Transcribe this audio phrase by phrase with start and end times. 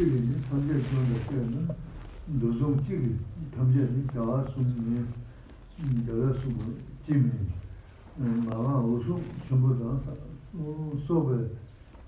[0.00, 1.76] 찌르니 담배 좀 넣으면
[2.40, 3.18] 도좀 찌르
[3.54, 5.04] 담배니 자와 숨니
[6.06, 6.56] 자와 숨
[7.04, 7.30] 찌미
[8.48, 10.00] 마와 오수 전부다
[10.56, 11.50] 오 소베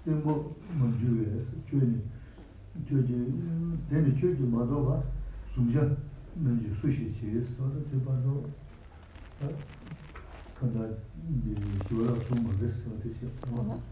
[0.07, 2.01] 템보 먼주에 주니
[2.89, 3.13] 주지
[3.91, 5.05] 내리 주지 마도가
[5.55, 5.95] 숨자
[6.37, 8.49] 먼저 수시 지에서 대바로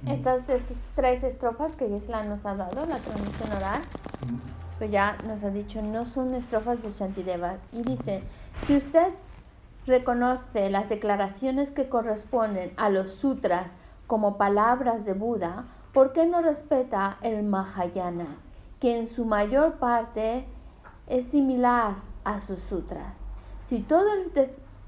[0.07, 3.81] Estas, estas tres estrofas que Gisela nos ha dado, la transmisión oral,
[4.79, 7.57] pues ya nos ha dicho, no son estrofas de Shantideva.
[7.73, 8.23] Y dice,
[8.65, 9.09] si usted
[9.87, 16.41] reconoce las declaraciones que corresponden a los sutras como palabras de Buda, ¿por qué no
[16.43, 18.37] respeta el Mahayana,
[18.81, 20.47] que en su mayor parte
[21.07, 23.19] es similar a sus sutras?
[23.63, 24.07] Si todo,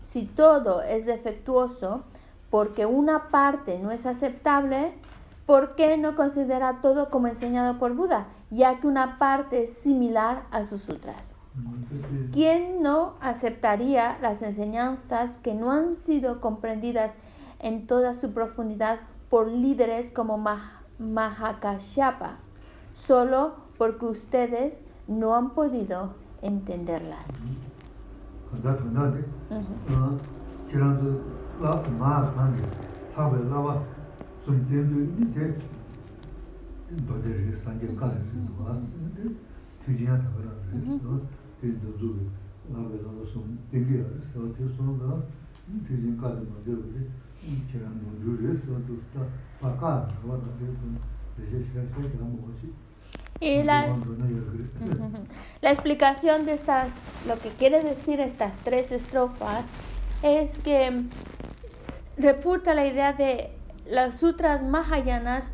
[0.02, 2.02] si todo es defectuoso,
[2.51, 4.92] porque una parte no es aceptable,
[5.47, 10.42] ¿por qué no considera todo como enseñado por Buda, ya que una parte es similar
[10.51, 11.34] a sus sutras?
[12.33, 17.14] ¿Quién no aceptaría las enseñanzas que no han sido comprendidas
[17.58, 20.42] en toda su profundidad por líderes como
[20.98, 22.36] Mahakashapa,
[22.95, 27.25] solo porque ustedes no han podido entenderlas?
[28.53, 30.19] 간다 간다데 어
[30.70, 31.25] 지난주
[31.61, 32.62] 라스 마스 한데
[33.14, 33.83] 하베 라와
[34.45, 35.58] 좀 된도 이제
[37.08, 39.34] 도데르 산게 가르스 도아스데
[39.86, 41.20] 티지야 타버라 그래서
[41.62, 42.28] 된도 주
[42.70, 45.23] 라베 라와 좀 되게 알았어 대소노가
[45.89, 47.08] 티진 가르 먼저 그래
[47.70, 49.25] 지난주 주르스 도스타
[49.61, 50.77] 바카 와다 되고
[51.39, 52.73] 대제 시간 때 가면 오지
[53.43, 53.87] Y la,
[55.61, 56.93] la explicación de estas,
[57.27, 59.65] lo que quiere decir estas tres estrofas
[60.23, 61.03] es que
[62.17, 63.51] refuta la idea de
[63.85, 65.51] las sutras mahayanas,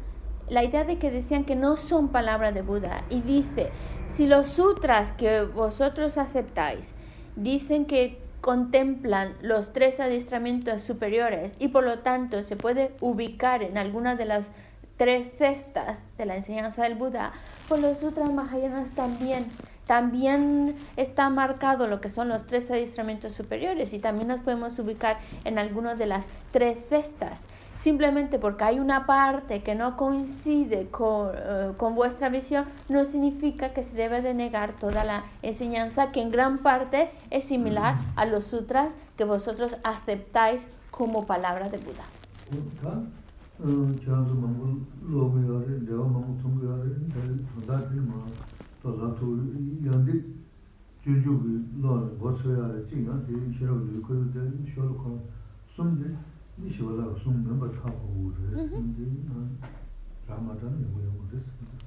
[0.50, 3.04] la idea de que decían que no son palabras de Buda.
[3.08, 3.70] Y dice,
[4.06, 6.92] si los sutras que vosotros aceptáis
[7.36, 13.78] dicen que contemplan los tres adiestramientos superiores y por lo tanto se puede ubicar en
[13.78, 14.50] alguna de las
[14.98, 17.32] tres cestas de la enseñanza del Buda,
[17.68, 19.46] pues los sutras mahayanas también
[19.88, 25.16] también está marcado lo que son los tres adiestramientos superiores y también nos podemos ubicar
[25.44, 27.46] en algunas de las tres cestas.
[27.74, 33.72] Simplemente porque hay una parte que no coincide con, uh, con, vuestra visión, no significa
[33.72, 38.26] que se debe de negar toda la enseñanza que en gran parte es similar a
[38.26, 42.04] los sutras que vosotros aceptáis como palabra de Buda.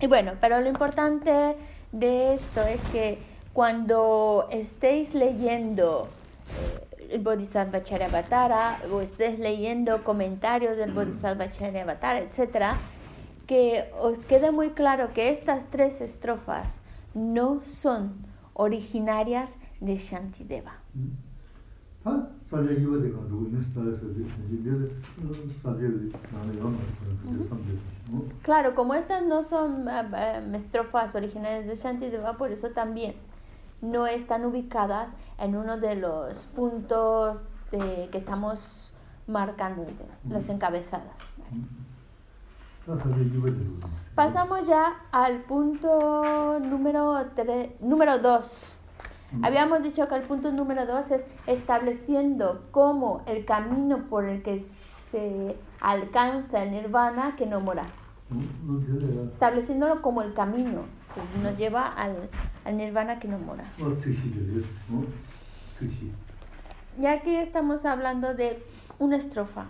[0.01, 1.55] Y bueno, pero lo importante
[1.91, 3.19] de esto es que
[3.53, 6.07] cuando estéis leyendo
[7.11, 12.77] el Bodhisattva Charyavatara o estés leyendo comentarios del Bodhisattva Charyavatara, etc.,
[13.47, 16.79] que os quede muy claro que estas tres estrofas
[17.13, 18.13] no son
[18.53, 20.73] originarias de Shantideva.
[28.41, 33.13] Claro, como estas no son uh, estrofas originales de Shantideva, por eso también
[33.81, 38.93] no están ubicadas en uno de los puntos de, que estamos
[39.27, 39.85] marcando,
[40.29, 41.11] los encabezados.
[44.15, 47.81] Pasamos ya al punto número 2.
[47.81, 48.75] Número dos.
[49.41, 54.65] Habíamos dicho que el punto número 2 es estableciendo cómo el camino por el que
[55.11, 57.85] se alcanza el nirvana que no mora.
[59.31, 60.81] Estableciéndolo como el camino
[61.15, 62.29] que nos lleva al,
[62.65, 63.63] al nirvana que no mora.
[66.99, 68.61] Y aquí estamos hablando de
[68.99, 69.65] una estrofa.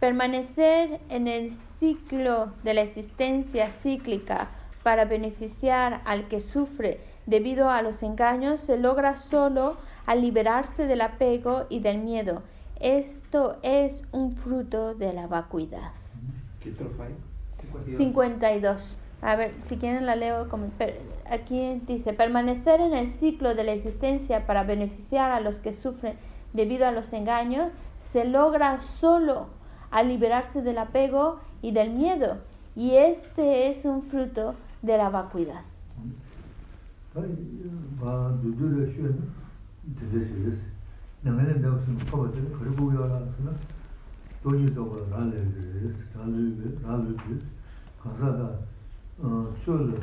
[0.00, 4.48] Permanecer en el ciclo de la existencia cíclica
[4.82, 9.76] para beneficiar al que sufre debido a los engaños se logra solo
[10.06, 12.42] al liberarse del apego y del miedo.
[12.82, 15.92] Esto es un fruto de la vacuidad.
[16.60, 16.74] ¿Qué
[17.96, 18.98] 52.
[19.20, 20.48] A ver, si quieren la leo.
[21.30, 26.16] Aquí dice, permanecer en el ciclo de la existencia para beneficiar a los que sufren
[26.52, 27.70] debido a los engaños
[28.00, 29.46] se logra solo
[29.92, 32.38] al liberarse del apego y del miedo.
[32.74, 35.62] Y este es un fruto de la vacuidad.
[41.22, 43.56] 내면에 배웠으면 커버들 그리고 요라스는
[44.42, 47.46] 도지적으로 라르르스 라르르 라르르스
[48.02, 48.58] 가사다
[49.20, 49.94] 어 쇼르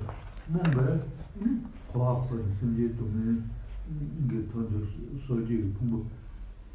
[0.48, 1.04] 뭔가
[1.92, 3.42] 과학을 심지 동네
[4.24, 4.86] 이게 돈도
[5.28, 6.06] 소지 공부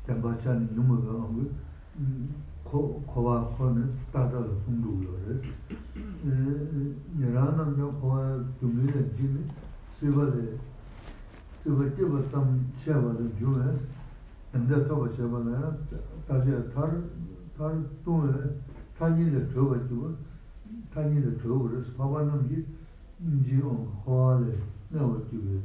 [0.06, 1.26] 담바찬 용어가
[2.64, 5.40] 그 고와 코는 따라서 공부를
[6.26, 9.40] 에 여라는 요 고와 동네 지미
[10.00, 10.58] 세바데
[11.62, 14.03] 세바티바 참 샤바도 주에
[14.53, 15.77] 근데 또 보셔봐요.
[16.27, 17.03] 다시 달,
[17.57, 18.31] 달 동에
[18.97, 20.15] 타니를 줘가지고
[20.93, 22.65] 타니를 줘버려서 봐봐는 게
[23.21, 23.61] 이제
[24.05, 24.59] 화를
[24.89, 25.61] 내어지고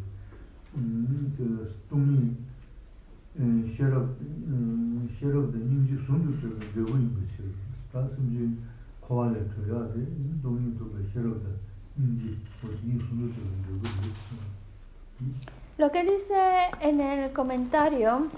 [0.77, 2.37] 음, 그 동이
[3.37, 7.43] 에 셔럽 음, 셔럽 인지 손도 저 되고 있는 거죠.
[7.93, 8.49] 다시 이제
[9.03, 10.07] 화를 줘야 돼.
[10.43, 11.41] 동이도 셔럽
[11.97, 14.15] 인지 어디 손도 되고 있는
[15.79, 18.29] Lo que dice en el comentario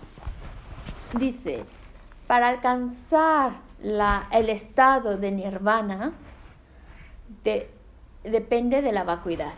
[1.18, 1.66] dice,
[2.28, 6.13] para alcanzar la, el estado de nirvana
[8.24, 9.54] depende de la vacuidad.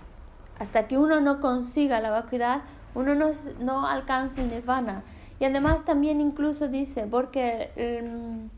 [0.60, 2.62] Hasta que uno no consiga la vacuidad,
[2.96, 5.04] uno no, no alcanza el nirvana.
[5.40, 8.50] Y además también incluso dice, porque em,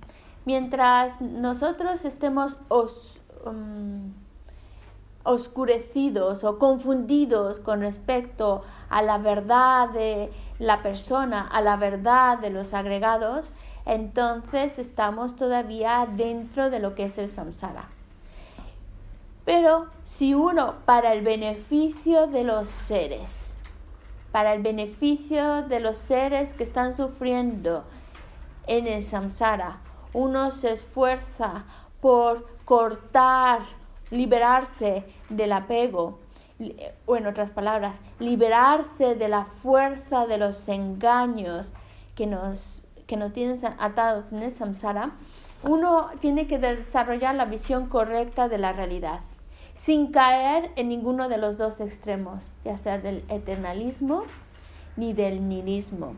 [0.45, 4.12] mientras nosotros estemos os, um,
[5.25, 12.51] oscurecidos o confundidos con respecto a la verdad de la persona, a la verdad de
[12.51, 13.51] los agregados,
[13.86, 17.89] entonces estamos todavía dentro de lo que es el samsara.
[19.44, 23.57] Pero si uno, para el beneficio de los seres,
[24.31, 27.83] para el beneficio de los seres que están sufriendo
[28.68, 29.80] en el samsara,
[30.13, 31.66] uno se esfuerza
[32.01, 33.62] por cortar
[34.11, 36.19] liberarse del apego,
[37.05, 41.73] o en otras palabras, liberarse de la fuerza de los engaños
[42.15, 45.11] que nos, que nos tienen atados en el samsara,
[45.63, 49.21] uno tiene que desarrollar la visión correcta de la realidad,
[49.73, 54.23] sin caer en ninguno de los dos extremos, ya sea del eternalismo
[54.95, 56.13] ni del nihilismo.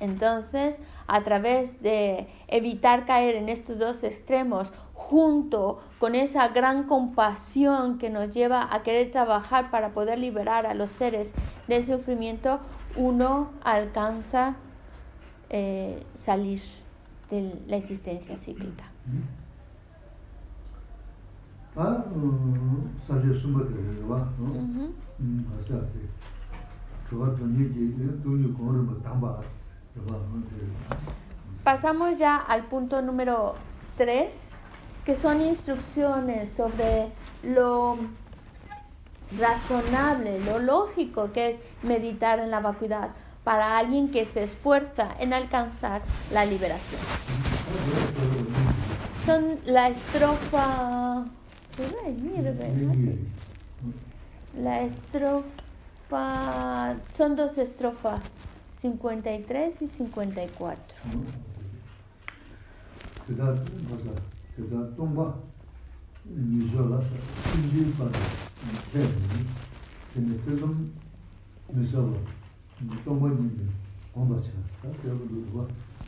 [0.00, 4.72] Entonces, a través de evitar caer en estos dos extremos,
[5.08, 10.74] junto con esa gran compasión que nos lleva a querer trabajar para poder liberar a
[10.74, 11.34] los seres
[11.68, 12.60] del sufrimiento,
[12.96, 14.56] uno alcanza
[15.50, 16.62] eh, salir
[17.30, 18.84] de la existencia cíclica.
[31.62, 33.54] Pasamos ya al punto número
[33.96, 34.50] 3,
[35.04, 37.08] que son instrucciones sobre
[37.42, 37.98] lo
[39.38, 43.10] razonable, lo lógico que es meditar en la vacuidad
[43.42, 46.02] para alguien que se esfuerza en alcanzar
[46.32, 47.00] la liberación.
[49.26, 51.24] Son la estrofa...
[54.56, 55.44] La estrofa...
[57.16, 58.20] Son dos estrofas,
[58.80, 60.96] 53 y 54.
[64.55, 65.35] 그다 동바
[66.25, 67.01] 니저라
[67.51, 68.11] 신진반
[68.91, 69.45] 때문에
[70.13, 70.93] 근데 그좀
[71.69, 72.23] 무서워
[73.05, 73.69] 동바님
[74.13, 74.49] 공부하자
[75.01, 75.67] 그래도 뭐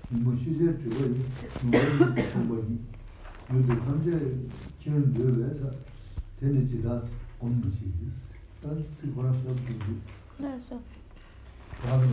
[0.10, 1.08] 뭐, 시제 주고
[1.64, 1.80] 뭐
[2.34, 2.86] 동바님
[3.54, 4.12] 요즘 현재
[4.82, 5.72] 지금 뇌에서
[6.40, 7.04] 되는지다
[7.40, 7.94] 공부시
[8.62, 10.02] 단 그거라서 좀
[10.38, 10.80] 그래서
[11.84, 12.06] 다음에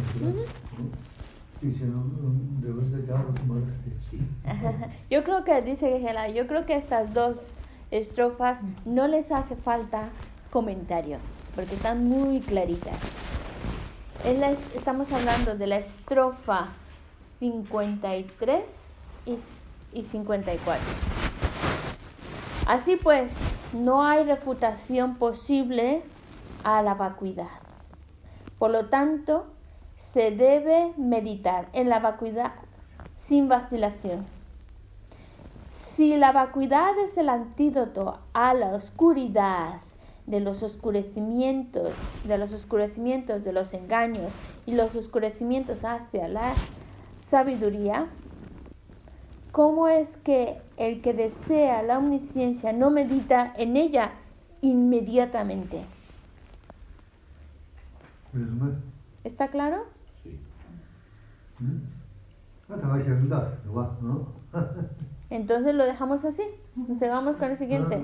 [5.10, 7.54] Yo creo que, dice Gela, yo creo que estas dos
[7.92, 10.10] estrofas no les hace falta
[10.52, 11.18] comentario,
[11.56, 12.98] porque están muy claritas.
[14.76, 16.70] estamos hablando de la estrofa
[17.40, 18.94] 53
[19.26, 19.38] y,
[19.94, 20.82] y 54.
[22.66, 23.36] Así pues,
[23.74, 26.02] no hay refutación posible
[26.64, 27.50] a la vacuidad.
[28.58, 29.53] Por lo tanto,
[30.12, 32.52] se debe meditar en la vacuidad
[33.18, 34.26] sin vacilación.
[35.96, 39.82] Si la vacuidad es el antídoto a la oscuridad
[40.26, 41.94] de los oscurecimientos,
[42.26, 44.34] de los oscurecimientos de los engaños
[44.66, 46.54] y los oscurecimientos hacia la
[47.22, 48.08] sabiduría,
[49.52, 54.12] ¿cómo es que el que desea la omnisciencia no medita en ella
[54.62, 55.84] inmediatamente?
[59.24, 59.93] ¿Está claro?
[65.30, 66.44] Entonces lo dejamos así.
[66.76, 68.04] Nos vamos con el siguiente.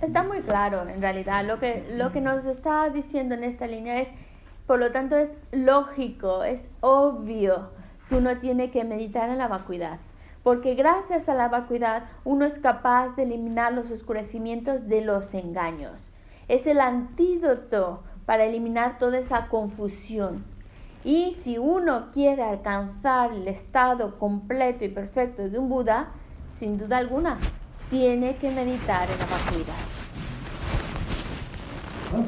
[0.00, 1.44] Está muy claro, en realidad.
[1.44, 4.12] Lo que, lo que nos está diciendo en esta línea es,
[4.66, 7.70] por lo tanto, es lógico, es obvio
[8.08, 9.98] que uno tiene que meditar en la vacuidad.
[10.42, 16.10] Porque gracias a la vacuidad uno es capaz de eliminar los oscurecimientos de los engaños.
[16.46, 20.44] Es el antídoto para eliminar toda esa confusión.
[21.04, 26.08] Y si uno quiere alcanzar el estado completo y perfecto de un Buda,
[26.58, 27.38] sin duda alguna,
[27.88, 29.74] tiene que meditar en la vacuidad.
[32.12, 32.24] Ah,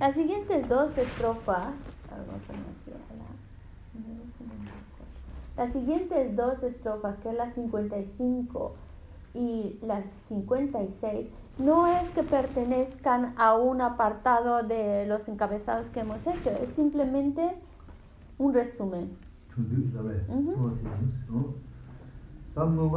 [0.00, 1.68] las siguientes dos estrofas,
[5.56, 8.74] las siguientes dos estrofas, que es la 55
[9.34, 16.26] y la 56, no es que pertenezcan a un apartado de los encabezados que hemos
[16.26, 17.42] hecho, es simplemente
[18.38, 19.10] un resumen.
[22.54, 22.88] 담노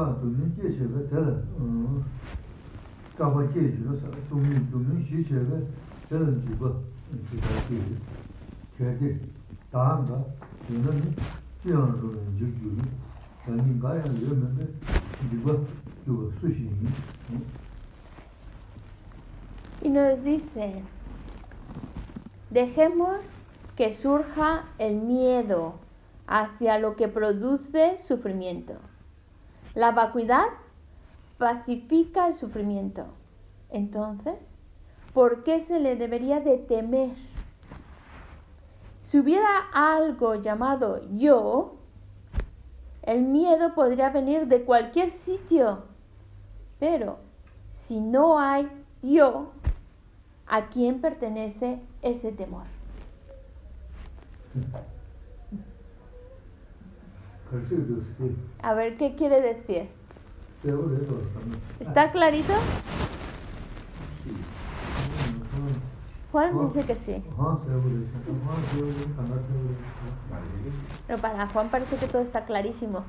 [19.82, 20.82] y nos dice,
[22.50, 23.20] dejemos
[23.76, 25.76] que surja el miedo
[26.28, 28.74] hacia lo que produce sufrimiento.
[29.76, 30.46] La vacuidad
[31.38, 33.06] pacifica el sufrimiento.
[33.70, 34.60] Entonces,
[35.14, 37.12] ¿por qué se le debería de temer?
[39.04, 41.76] Si hubiera algo llamado yo,
[43.04, 45.84] el miedo podría venir de cualquier sitio
[46.80, 47.18] pero
[47.72, 48.68] si no hay
[49.02, 49.52] yo,
[50.46, 52.64] ¿a quién pertenece ese temor?
[58.62, 59.88] A ver, ¿qué quiere decir?
[61.80, 62.54] ¿Está clarito?
[66.32, 66.68] Juan.
[66.68, 67.24] Dice que sí.
[71.08, 73.04] Pero para Juan parece que todo está clarísimo.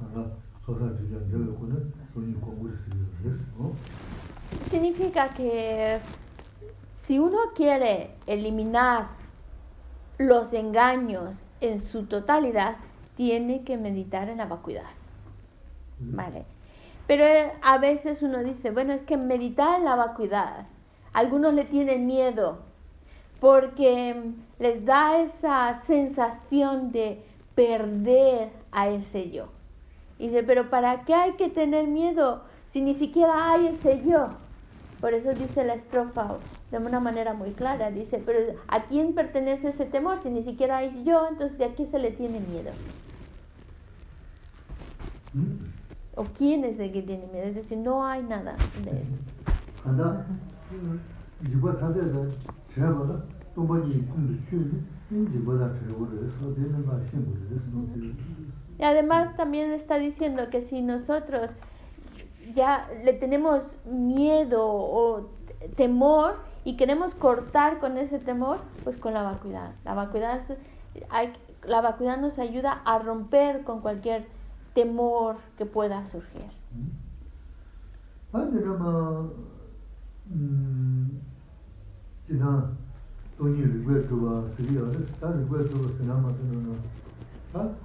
[0.00, 0.26] 아마
[0.64, 3.08] 소다 좀 저거는 돈이 공부를 쓰는
[4.64, 6.00] Significa que
[6.92, 9.08] si uno quiere eliminar
[10.18, 12.76] los engaños en su totalidad,
[13.16, 14.90] tiene que meditar en la vacuidad.
[16.00, 16.44] Vale.
[17.06, 20.66] Pero eh, a veces uno dice, bueno, es que meditar en la vacuidad.
[21.12, 22.58] Algunos le tienen miedo
[23.40, 27.24] porque mm, les da esa sensación de
[27.55, 29.47] perder a ese yo.
[30.19, 34.29] Y dice, pero ¿para qué hay que tener miedo si ni siquiera hay ese yo?
[35.01, 36.37] Por eso dice la estrofa
[36.71, 40.77] de una manera muy clara, dice, pero ¿a quién pertenece ese temor si ni siquiera
[40.77, 41.27] hay yo?
[41.27, 42.71] Entonces, ¿de aquí se le tiene miedo?
[45.33, 45.73] ¿Mm?
[46.15, 48.91] o quién es el que tiene miedo, es decir, no hay nada de
[58.79, 61.51] Y además también está diciendo que si nosotros
[62.55, 65.29] ya le tenemos miedo o
[65.75, 69.75] temor y queremos cortar con ese temor, pues con la vacuidad.
[69.85, 70.41] La vacuidad,
[71.09, 71.33] hay,
[71.65, 74.27] la vacuidad nos ayuda a romper con cualquier
[74.73, 76.49] temor que pueda surgir.
[83.43, 86.79] 돈이 리그에 들어와 쓰리야 다 리그에 들어와 쓰나마 쓰는
[87.51, 87.75] 아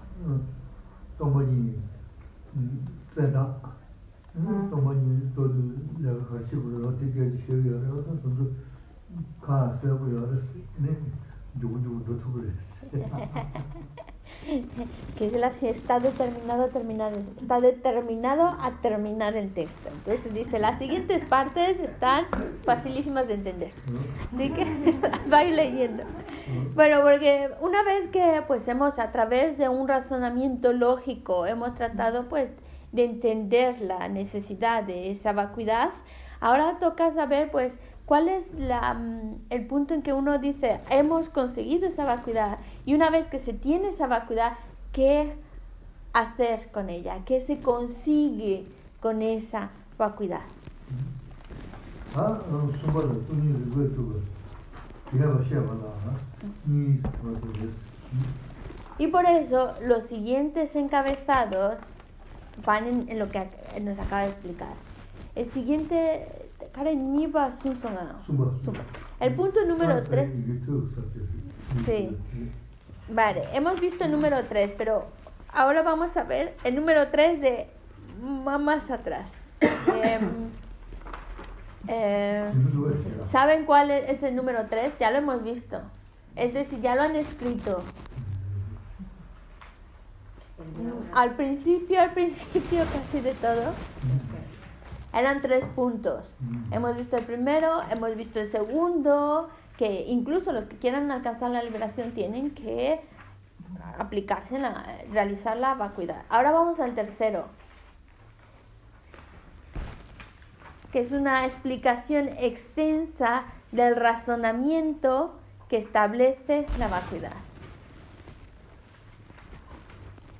[1.19, 1.83] 동반이
[3.13, 3.59] 세다
[4.71, 5.49] 동반이 또
[5.99, 8.55] 내가 같이 그러 어떻게 지셔야 하고 또
[9.41, 10.39] 가서 보여라
[10.77, 10.97] 네
[11.55, 12.87] 누구 누구 또 그랬어
[15.19, 19.91] que es la, está determinado a terminar, está determinado a terminar el texto.
[19.93, 22.27] Entonces dice, las siguientes partes están
[22.65, 23.71] facilísimas de entender.
[24.33, 26.05] Así que las va leyendo.
[26.75, 32.29] Bueno, porque una vez que pues hemos a través de un razonamiento lógico hemos tratado
[32.29, 32.51] pues
[32.93, 35.91] de entender la necesidad de esa vacuidad,
[36.41, 41.29] ahora toca saber pues ¿Cuál es la, mm, el punto en que uno dice, hemos
[41.29, 42.57] conseguido esa vacuidad?
[42.87, 44.55] Y una vez que se tiene esa vacuidad,
[44.95, 45.35] ¿qué
[46.15, 47.19] hacer con ella?
[47.27, 48.65] ¿Qué se consigue
[49.01, 50.41] con esa vacuidad?
[58.99, 61.79] Y por eso los siguientes encabezados
[62.65, 63.51] van en, en lo que
[63.83, 64.73] nos acaba de explicar.
[65.35, 66.48] El siguiente
[66.79, 67.13] Karen
[69.21, 70.31] El punto número 3.
[71.85, 72.17] Sí.
[73.09, 75.07] Vale, hemos visto el número 3, pero
[75.53, 77.67] ahora vamos a ver el número 3 de
[78.21, 79.33] más atrás.
[79.61, 80.51] Em,
[81.89, 82.53] eh, eh,
[83.29, 84.93] ¿Saben cuál es el número 3?
[85.01, 85.81] Ya lo hemos visto.
[86.37, 87.83] Es decir, ya lo han escrito.
[91.13, 93.73] Al principio, al principio casi de todo
[95.13, 96.37] eran tres puntos.
[96.71, 101.63] Hemos visto el primero, hemos visto el segundo, que incluso los que quieran alcanzar la
[101.63, 103.01] liberación tienen que
[103.99, 106.23] aplicarse, en la, realizar la vacuidad.
[106.29, 107.47] Ahora vamos al tercero,
[110.93, 115.35] que es una explicación extensa del razonamiento
[115.69, 117.37] que establece la vacuidad.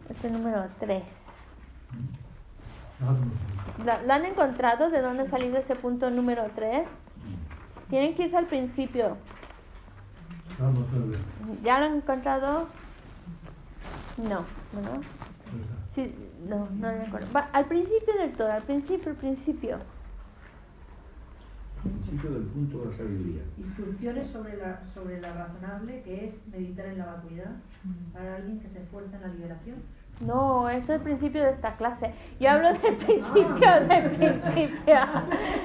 [0.09, 1.03] Es el número 3.
[3.79, 4.91] ¿Lo, lo han encontrado?
[4.91, 6.87] ¿De dónde ha salido ese punto número 3?
[7.89, 9.17] Tienen que irse al principio.
[10.59, 11.19] Vamos a ver.
[11.63, 12.69] ¿Ya lo han encontrado?
[14.19, 15.01] No, ¿no?
[15.95, 16.15] Sí,
[16.49, 17.33] no, no lo encontrado.
[17.35, 19.79] Va, al principio del todo, al principio, al principio.
[21.83, 23.43] Principio del punto de la sabiduría.
[23.57, 27.53] Instrucciones sobre la, sobre la razonable, que es meditar en la vacuidad,
[28.13, 29.77] para alguien que se esfuerza en la liberación.
[30.21, 32.13] No, eso es el principio de esta clase.
[32.41, 34.97] Yo hablo del principio, del principio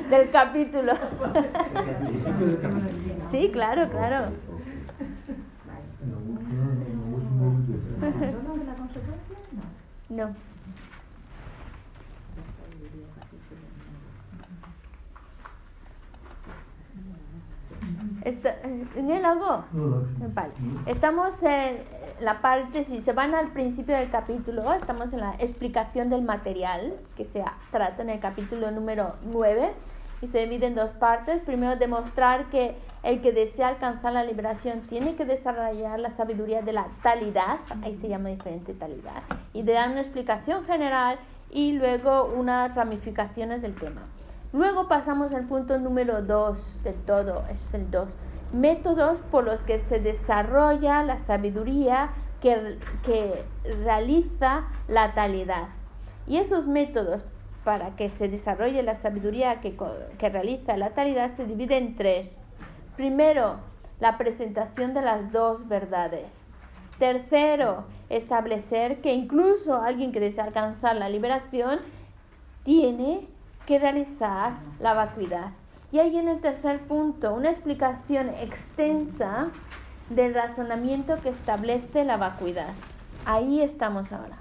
[0.09, 0.93] del capítulo.
[2.05, 3.29] Principio del capítulo.
[3.31, 4.31] Sí, claro, claro.
[10.09, 10.35] No.
[18.23, 18.55] Está-
[18.95, 19.65] ¿En el algo?
[20.33, 20.53] Vale.
[20.85, 21.77] Estamos en
[22.23, 26.93] la parte, si se van al principio del capítulo, estamos en la explicación del material
[27.17, 29.73] que se trata en el capítulo número 9
[30.21, 31.41] y se divide en dos partes.
[31.41, 36.71] Primero, demostrar que el que desea alcanzar la liberación tiene que desarrollar la sabiduría de
[36.71, 41.19] la talidad, ahí se llama diferente talidad, y de dar una explicación general
[41.51, 44.03] y luego unas ramificaciones del tema.
[44.53, 48.07] Luego pasamos al punto número 2 del todo, es el 2.
[48.53, 53.43] Métodos por los que se desarrolla la sabiduría que, que
[53.83, 55.69] realiza la talidad.
[56.27, 57.25] Y esos métodos
[57.63, 59.75] para que se desarrolle la sabiduría que,
[60.17, 62.39] que realiza la talidad se dividen en tres.
[62.95, 63.57] Primero,
[63.99, 66.47] la presentación de las dos verdades.
[66.99, 71.79] Tercero, establecer que incluso alguien que desea alcanzar la liberación
[72.63, 73.27] tiene
[73.65, 75.51] que realizar la vacuidad.
[75.93, 79.49] Y ahí viene el tercer punto, una explicación extensa
[80.09, 82.71] del razonamiento que establece la vacuidad.
[83.27, 84.35] Ahí estamos ahora.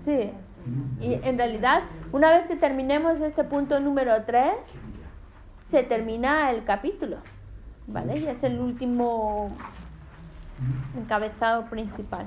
[0.00, 0.32] Sí,
[1.00, 4.54] y en realidad, una vez que terminemos este punto número 3,
[5.60, 7.18] se termina el capítulo.
[7.86, 8.18] ¿Vale?
[8.18, 9.52] Y es el último
[10.96, 12.26] encabezado principal.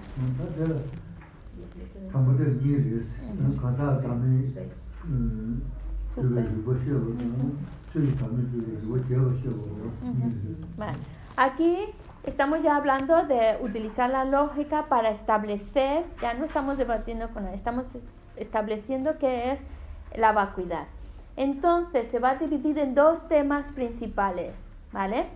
[10.77, 10.97] Vale.
[11.37, 11.77] Aquí
[12.23, 17.53] estamos ya hablando de utilizar la lógica para establecer, ya no estamos debatiendo con él,
[17.53, 18.01] estamos es-
[18.35, 19.61] estableciendo qué es
[20.15, 20.87] la vacuidad.
[21.37, 25.27] Entonces se va a dividir en dos temas principales, ¿vale?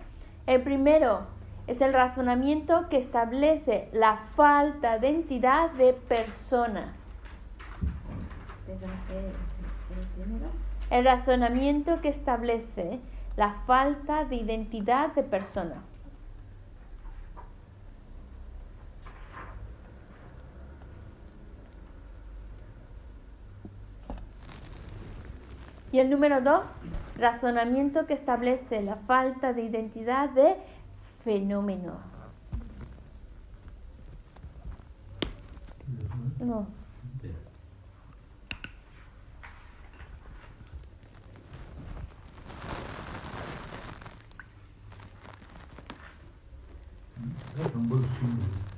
[0.46, 1.20] El primero
[1.66, 6.92] es el razonamiento que establece la falta de entidad de persona.
[10.90, 13.00] El razonamiento que establece
[13.36, 15.82] la falta de identidad de persona.
[25.90, 26.64] Y el número dos,
[27.16, 30.56] razonamiento que establece la falta de identidad de
[31.26, 31.98] fenómeno.
[36.38, 36.68] No.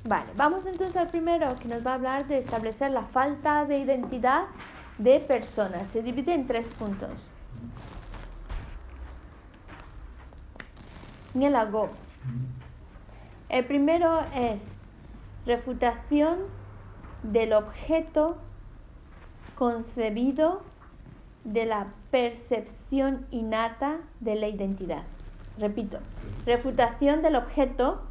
[0.04, 3.78] Vale, vamos entonces al primero que nos va a hablar de establecer la falta de
[3.78, 4.44] identidad
[4.96, 5.86] de personas.
[5.88, 7.10] Se divide en tres puntos.
[11.34, 11.90] Mielago
[13.48, 14.62] el primero es
[15.46, 16.38] refutación
[17.22, 18.36] del objeto
[19.56, 20.62] concebido
[21.44, 25.02] de la percepción innata de la identidad.
[25.58, 25.98] Repito,
[26.46, 28.02] refutación del objeto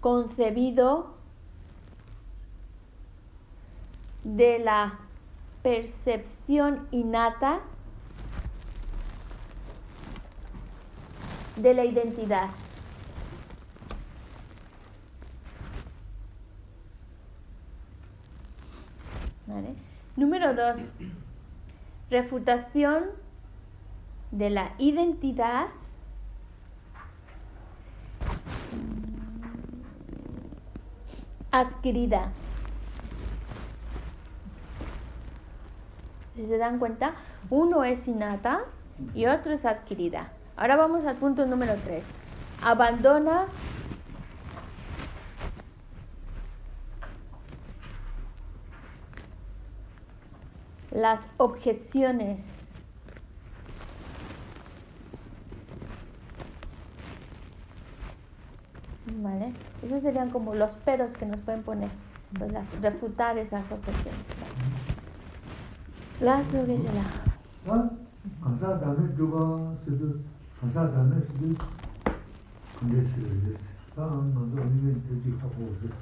[0.00, 1.14] concebido
[4.24, 4.98] de la
[5.62, 7.60] percepción innata
[11.62, 12.48] de la identidad.
[20.16, 20.80] Número dos,
[22.10, 23.04] refutación
[24.32, 25.68] de la identidad
[31.52, 32.32] adquirida.
[36.34, 37.14] Si se dan cuenta,
[37.48, 38.62] uno es innata
[39.14, 40.32] y otro es adquirida.
[40.58, 42.02] Ahora vamos al punto número 3.
[42.64, 43.46] Abandona
[50.90, 52.74] las objeciones.
[59.22, 59.52] ¿Vale?
[59.84, 61.90] Esos serían como los peros que nos pueden poner,
[62.50, 64.20] las, refutar esas objeciones.
[66.20, 67.06] Las objeciones.
[70.57, 72.09] 아, 감사 다음에 누가 쓰도
[72.79, 73.73] 감사 다음에 쓰도 그랬어요, 그랬어요.
[73.95, 73.99] 아,
[74.33, 75.95] 먼저 아니면 되지 하고 그랬어.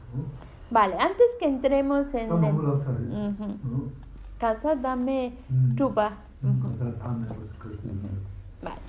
[0.71, 2.67] Vale, antes que entremos en 또 너무 el...
[2.67, 2.99] 랍사래.
[3.11, 3.43] Ujú.
[3.43, 3.91] 어?
[4.39, 5.75] Casa dame 음.
[5.77, 6.11] chupa.
[6.43, 6.61] 음, Ujú.
[6.63, 7.27] 감사 다음에
[7.59, 7.81] 그랬어.
[8.61, 8.79] Vale.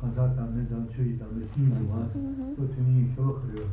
[0.00, 1.98] 감사 다음에 난 주의 다음에 신이 와.
[2.14, 2.54] Ujú.
[2.56, 3.66] 또 주의 저 그래요.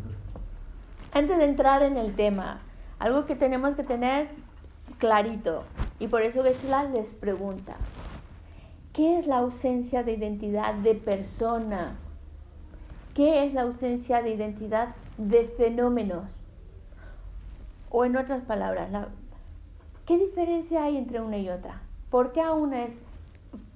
[1.16, 2.60] Antes de entrar en el tema,
[3.00, 4.30] algo que tenemos que tener
[5.00, 5.64] clarito,
[6.00, 7.76] y por eso Gesla les pregunta,
[8.99, 11.95] ¿Qué es la ausencia de identidad de persona?
[13.15, 16.25] ¿Qué es la ausencia de identidad de fenómenos?
[17.91, 18.91] O en otras palabras,
[20.05, 21.81] ¿qué diferencia hay entre una y otra?
[22.11, 23.01] ¿Por qué una es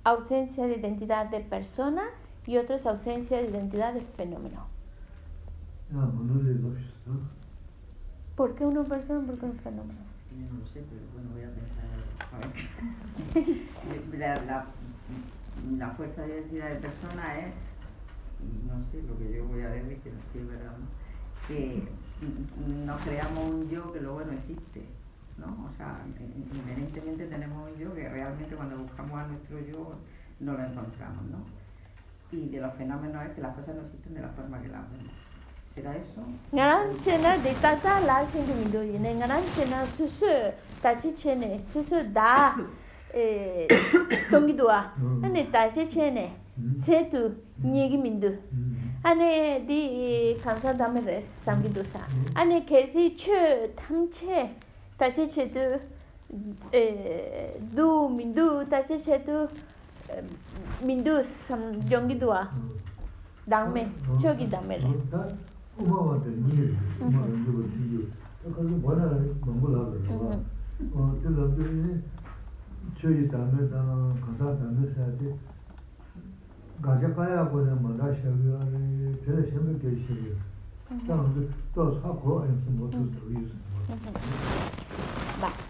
[0.02, 2.02] ausencia de identidad de persona
[2.44, 4.66] y otra es ausencia de identidad de fenómeno?
[5.94, 7.20] Ah, pues no,
[8.34, 10.00] ¿Por qué una persona y por qué un fenómeno?
[10.32, 11.82] No sé, pero bueno, voy a pensar.
[14.48, 14.66] La
[15.78, 17.54] la fuerza de identidad de persona es,
[18.66, 20.72] no sé, lo que yo voy a decir, que no sé, si es ¿verdad?
[20.78, 21.46] ¿no?
[21.48, 21.88] Que
[22.84, 24.82] nos creamos un yo que luego no existe.
[25.38, 25.46] ¿no?
[25.46, 26.00] O sea,
[26.52, 29.94] inherentemente tenemos un yo que realmente cuando buscamos a nuestro yo
[30.40, 31.24] no lo encontramos.
[31.24, 31.38] ¿no?
[32.30, 34.90] Y de los fenómenos es que las cosas no existen de la forma que las
[34.90, 35.12] vemos.
[35.74, 36.22] ¿Será eso?
[36.52, 40.26] ngaran chena de tata la de mindo yene ngaran chena su su
[40.82, 42.54] ta chi chene su su da
[43.13, 43.67] eh
[44.31, 45.21] tongi dua 음.
[45.23, 46.77] ane ta chi chene 음.
[46.83, 48.99] che tu nyegi mindo 음.
[49.03, 51.99] ane di kansa dame res samgi do sa
[52.35, 54.55] ane kesi che tham che
[54.97, 55.79] ta chi che tu
[56.71, 59.47] eh du mindo ta chi che tu
[60.07, 60.23] eh,
[60.83, 62.47] mindo sam jongi dua
[63.45, 65.27] dangme chogi dame re 다
[65.77, 68.09] 엄마한테 니를 엄마 연구를 주고
[68.43, 69.01] 그래서 뭐라
[69.41, 70.43] 뭔가 그러고
[70.93, 71.53] 어 그래서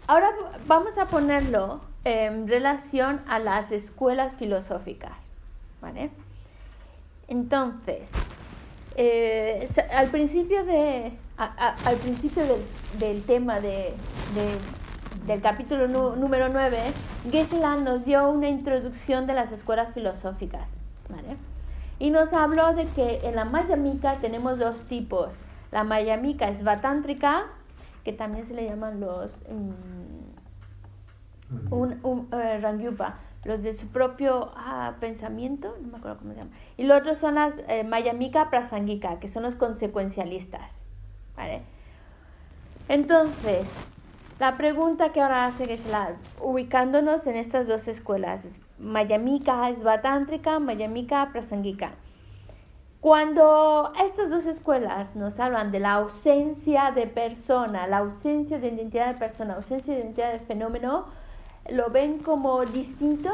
[0.06, 0.28] Ahora
[0.66, 5.16] vamos a ponerlo en relación a las escuelas filosóficas,
[5.80, 6.10] ¿vale?
[7.28, 8.10] Entonces,
[9.90, 12.60] al principio de al principio del,
[12.98, 13.94] del tema de
[15.26, 16.78] del capítulo número 9,
[17.30, 20.68] Geshe-la nos dio una introducción de las escuelas filosóficas.
[21.08, 21.36] ¿vale?
[21.98, 25.38] Y nos habló de que en la Mayamika tenemos dos tipos.
[25.70, 27.44] La Mayamika svatántrica,
[28.04, 29.70] que también se le llaman los mm,
[31.70, 36.38] un, un, eh, Rangyupa, los de su propio ah, pensamiento, no me acuerdo cómo se
[36.40, 36.50] llama.
[36.76, 40.84] Y los otros son las eh, Mayamika Prasangika, que son los consecuencialistas.
[41.36, 41.62] ¿vale?
[42.88, 43.72] Entonces,
[44.42, 51.28] la pregunta que ahora hace Geshe-la, ubicándonos en estas dos escuelas, es Mayamika Svatántrica, Mayamika
[51.30, 51.92] Prasangika.
[53.00, 59.12] Cuando estas dos escuelas nos hablan de la ausencia de persona, la ausencia de identidad
[59.12, 61.04] de persona, ausencia de identidad de fenómeno,
[61.70, 63.30] ¿lo ven como distinto?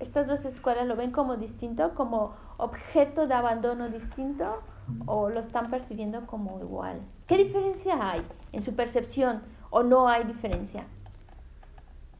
[0.00, 4.62] estas dos escuelas lo ven como distinto, como objeto de abandono distinto
[5.06, 7.00] o lo están percibiendo como igual.
[7.26, 10.84] ¿Qué diferencia hay en su percepción o no hay diferencia?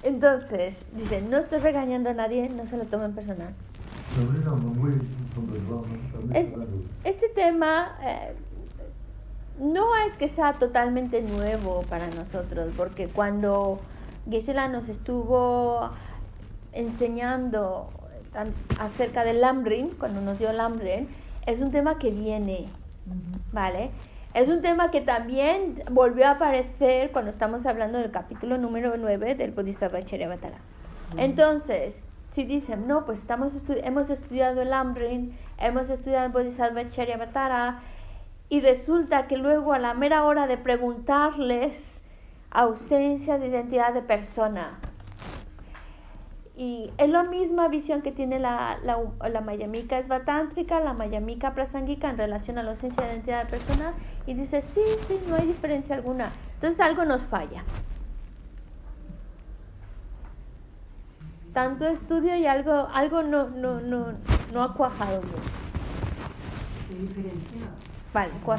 [0.04, 3.54] Entonces, dice, no estoy regañando a nadie, no se lo tomen personal.
[6.34, 6.50] Es-
[7.04, 8.34] este tema eh,
[9.60, 13.80] no es que sea totalmente nuevo para nosotros, porque cuando
[14.30, 15.90] Gisela nos estuvo
[16.77, 17.89] enseñando
[18.33, 21.09] tan- acerca del Lamrin, cuando nos dio Lamrin,
[21.47, 22.67] es un tema que viene,
[23.53, 23.91] ¿vale?
[24.35, 29.35] Es un tema que también volvió a aparecer cuando estamos hablando del capítulo número 9
[29.35, 30.59] del Bodhisattva Charyavatara.
[31.17, 36.91] Entonces, si dicen, no, pues estamos estu- hemos estudiado el Amrin, hemos estudiado el Bodhisattva
[36.91, 37.81] Charyavatara,
[38.49, 42.03] y resulta que luego a la mera hora de preguntarles,
[42.51, 44.79] ausencia de identidad de persona.
[46.59, 52.09] Y es la misma visión que tiene la, la, la Mayamika esvatántrica, la Mayamika prasanguica
[52.09, 53.93] en relación a la ausencia de identidad de persona.
[54.27, 56.31] Y dice, sí, sí, no hay diferencia alguna.
[56.55, 57.63] Entonces algo nos falla.
[61.53, 64.13] Tanto estudio y algo, algo no, no, no,
[64.53, 65.35] no ha cuajado bien.
[66.89, 67.61] ¿Qué diferencia?
[68.13, 68.59] Vale, cua-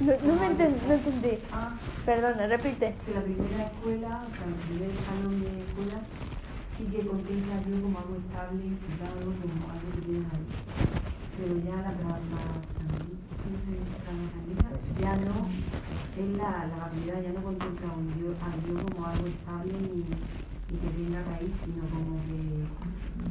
[0.00, 1.38] no, no me enten- no entendí.
[1.52, 2.94] Ah, Perdona, repite.
[3.06, 5.98] que la primera escuela, o sea, el primer escalón de escuela,
[6.76, 10.46] sí que contempla a Dios como algo estable, infundado, como algo que tienes ahí.
[11.36, 11.92] Pero ya la
[15.00, 15.46] ya no,
[16.16, 20.04] es la, la vacuidad, ya no contempla a Dios, a Dios como algo estable ni,
[20.70, 22.40] ni que tenga raíz, sino como que,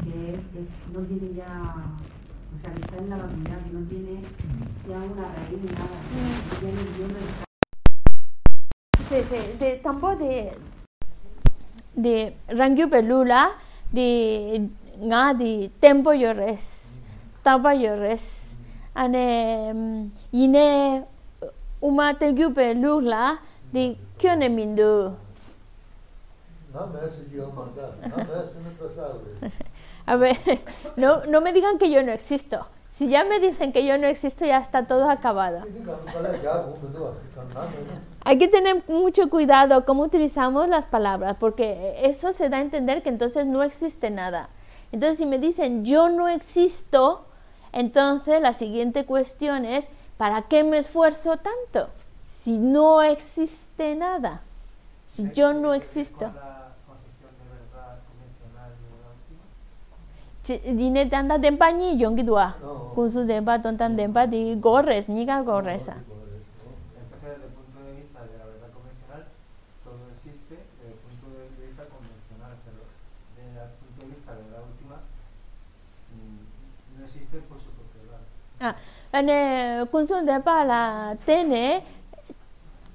[0.03, 1.73] que es, es- no tiene ya,
[2.71, 4.21] está en la vacuidad, que no tiene
[4.87, 6.21] ya una raíz ni nada, no
[6.59, 6.81] tiene
[9.09, 9.17] sí,
[9.59, 10.53] de tambo de
[11.95, 13.51] de rangyu pelula
[13.91, 14.69] de
[15.01, 16.99] nga di tempo yores
[17.43, 18.55] taba yores
[18.95, 21.05] ane mm, ine
[21.81, 23.39] uma tegyu pelula
[23.71, 25.15] di kyone mindu
[30.05, 30.37] a ver
[30.95, 34.07] no no me digan que yo no existo si ya me dicen que yo no
[34.07, 35.65] existo ya está todo acabado
[38.25, 43.03] Hay que tener mucho cuidado cómo utilizamos las palabras, porque eso se da a entender
[43.03, 44.49] que entonces no existe nada.
[44.91, 47.25] Entonces, si me dicen yo no existo,
[47.73, 51.89] entonces la siguiente cuestión es, ¿para qué me esfuerzo tanto?
[52.23, 54.41] Si no existe nada,
[55.07, 56.31] si yo no existo.
[60.15, 62.51] Chi- Dine tanda dempa ni yongi dua.
[62.93, 65.95] Kunsu dempa tontan dempa di gorres, gorresa.
[76.11, 78.19] Mm, su propiedad.
[78.59, 78.75] Ah,
[79.13, 81.83] ane kunsu dempa la tene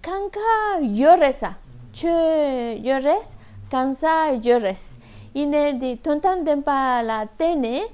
[0.02, 1.56] kanka yoresa.
[1.92, 3.36] Che yores,
[3.70, 4.97] kansa yores.
[5.38, 7.86] Ine di tontan dempa la tene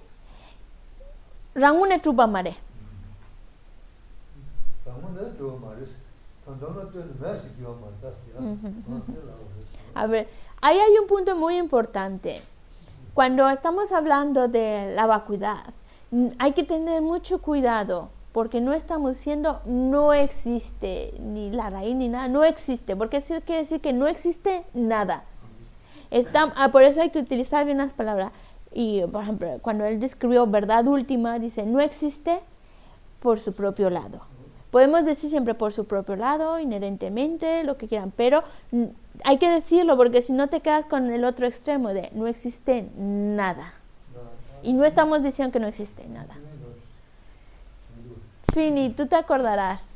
[1.55, 2.57] rangune truba mare.
[9.95, 10.27] A ver,
[10.63, 12.41] ahí hay un punto muy importante.
[13.13, 15.75] Cuando estamos hablando de la vacuidad,
[16.39, 22.09] hay que tener mucho cuidado porque no estamos diciendo no existe ni la raíz ni
[22.09, 25.25] nada, no existe, porque eso quiere decir que no existe nada.
[26.15, 28.31] Está- ah, por eso hay que utilizar bien las palabras.
[28.73, 32.41] Y, por ejemplo, cuando él describió verdad última, dice, no existe
[33.21, 34.21] por su propio lado.
[34.71, 38.85] Podemos decir siempre por su propio lado, inherentemente, lo que quieran, pero mm,
[39.25, 42.89] hay que decirlo porque si no te quedas con el otro extremo de no existe
[42.97, 43.75] nada.
[44.63, 46.35] Y no estamos diciendo que no existe nada.
[48.53, 49.95] Fini, tú te acordarás.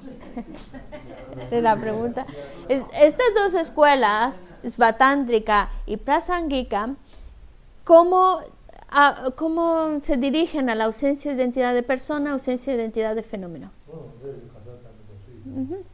[1.48, 2.26] de la pregunta.
[2.68, 6.94] Es- estas dos escuelas, Svatántrica y Prasangika,
[7.84, 8.40] ¿cómo,
[8.90, 13.22] a- ¿cómo se dirigen a la ausencia de identidad de persona, ausencia de identidad de
[13.22, 13.70] fenómeno?
[13.88, 15.89] 어, 네,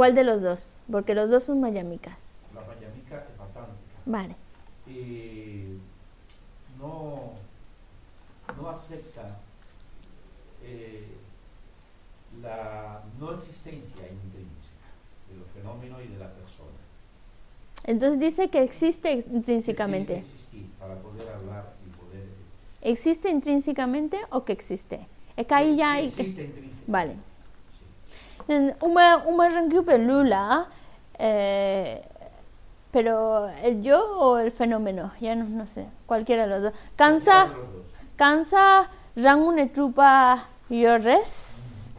[0.00, 0.64] ¿Cuál de los dos?
[0.90, 2.18] Porque los dos son mayamicas.
[2.54, 3.72] la mayamica es bastante.
[4.06, 4.34] Vale.
[4.86, 5.76] eh,
[6.78, 7.32] no,
[8.56, 9.36] no acepta
[10.64, 11.06] eh,
[12.40, 14.88] la no existencia intrínseca
[15.28, 16.78] de los fenómenos y de la persona.
[17.84, 20.14] Entonces dice que existe Que intrínsecamente.
[20.14, 22.24] que existir para poder hablar y poder...
[22.80, 25.06] ¿Existe intrínsecamente o que existe?
[25.36, 26.22] Es que ahí ya que hay que...
[26.22, 26.84] existe intrínseca.
[26.86, 27.29] Vale.
[28.80, 30.66] Uma, uma Rangyu Pelula,
[31.16, 32.02] eh,
[32.90, 36.72] pero el yo o el fenómeno, ya no, no sé, cualquiera de los dos.
[36.96, 37.48] Cansa,
[38.16, 41.92] cansa Rangune Trupa Yores,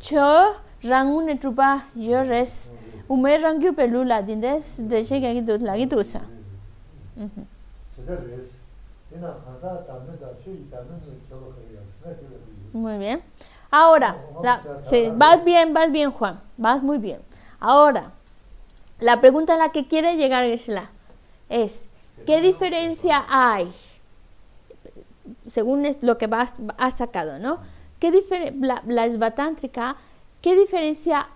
[0.00, 2.70] Cho Rangune Trupa Yores,
[3.06, 6.22] Ume Rangyu Pelula, Dindes, de Chega Gidut, la Gidusa.
[12.72, 13.20] Muy bien.
[13.70, 14.62] Ahora, la-
[15.12, 17.20] vas bien, vas bien, Juan, vas muy bien.
[17.60, 18.12] Ahora,
[19.00, 20.90] la pregunta a la que quiere llegar Gisela
[21.48, 21.88] es,
[22.26, 23.72] ¿qué diferencia hay,
[25.48, 27.58] según lo que vas, has sacado, ¿no?
[27.98, 28.10] ¿Qué
[28.60, 29.06] la, la
[30.40, 31.28] ¿qué diferencia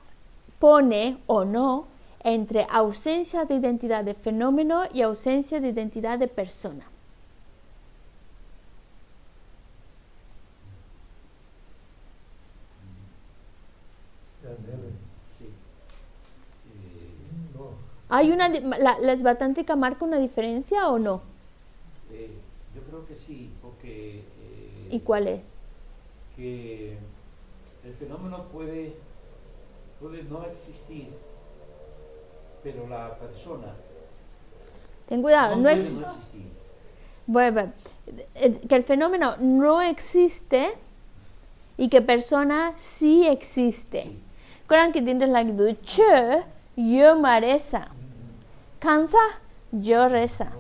[0.59, 1.87] pone o no
[2.23, 6.87] entre ausencia de identidad de fenómeno y ausencia de identidad de persona?
[18.09, 21.23] ¿Hay una, la, la esbatántrica marca una diferencia o no?
[22.13, 22.31] eh,
[22.75, 24.19] yo creo que sí, porque...
[24.19, 25.41] eh, ¿Y cuál es?
[26.37, 26.97] que
[27.85, 28.97] el fenómeno puede,
[30.01, 31.09] puede no existir,
[32.63, 33.69] pero la persona
[35.09, 36.47] Ten cuidado, no, no, puede ex- no existir.
[37.27, 37.73] Bueno,
[38.35, 40.75] eh, que el fenómeno no existe
[41.77, 44.03] y que persona sí existe.
[44.03, 44.21] Sí.
[44.93, 46.43] Que tienes la actitud, che,
[46.77, 47.89] yo mareza.
[48.79, 49.19] Cansa,
[49.73, 50.53] yo reza.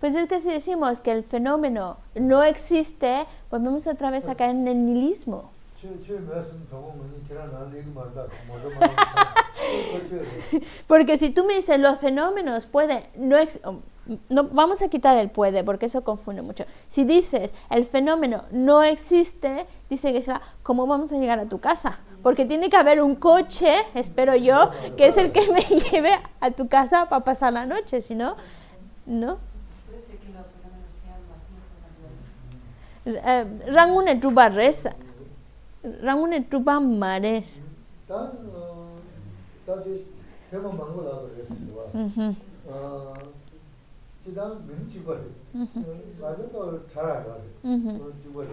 [0.00, 4.68] Pues es que si decimos que el fenómeno no existe, volvemos otra vez acá en
[4.68, 5.53] el nihilismo.
[10.86, 13.80] Porque si tú me dices los fenómenos pueden no, ex, oh,
[14.28, 16.64] no vamos a quitar el puede porque eso confunde mucho.
[16.88, 21.58] Si dices el fenómeno no existe, dice que será cómo vamos a llegar a tu
[21.60, 26.12] casa, porque tiene que haber un coche, espero yo, que es el que me lleve
[26.40, 28.36] a tu casa para pasar la noche, si no,
[29.06, 29.38] no.
[33.06, 34.88] Eh, Rangune tu.
[35.83, 37.59] rangune trupa mares.
[38.07, 38.99] 단 어,
[39.65, 40.07] 다시
[40.49, 41.53] 대만 망고라 그랬어.
[41.93, 43.13] Ujú, 어,
[44.23, 45.21] 지단 민지거리.
[46.19, 47.37] 맞아도 잘 알아.
[47.63, 48.49] ujú, 어, 지거리.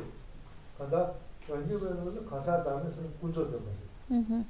[0.78, 1.12] 간다.
[1.48, 4.20] 완전히 가사 담에서 구조도 말이야.
[4.20, 4.44] ujú.